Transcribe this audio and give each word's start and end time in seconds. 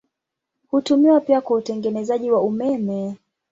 Hutumiwa 0.67 1.19
pia 1.21 1.41
kwa 1.41 1.57
utengenezaji 1.57 2.31
wa 2.31 2.41
umeme. 2.41 3.15